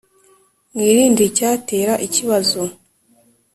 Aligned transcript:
Mwirinde 0.73 1.21
icyatera 1.29 1.93
ikibazo. 2.07 2.61